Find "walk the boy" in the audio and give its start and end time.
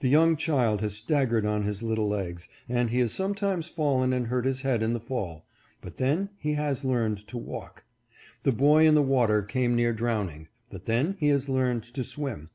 7.38-8.86